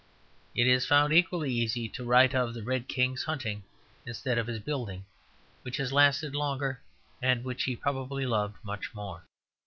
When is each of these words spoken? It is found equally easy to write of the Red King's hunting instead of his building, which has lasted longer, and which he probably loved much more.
It 0.55 0.65
is 0.65 0.87
found 0.87 1.13
equally 1.13 1.53
easy 1.53 1.87
to 1.89 2.03
write 2.03 2.33
of 2.33 2.55
the 2.55 2.63
Red 2.63 2.87
King's 2.87 3.25
hunting 3.25 3.61
instead 4.03 4.39
of 4.39 4.47
his 4.47 4.57
building, 4.57 5.05
which 5.61 5.77
has 5.77 5.93
lasted 5.93 6.33
longer, 6.33 6.81
and 7.21 7.43
which 7.43 7.65
he 7.65 7.75
probably 7.75 8.25
loved 8.25 8.55
much 8.65 8.95
more. 8.95 9.25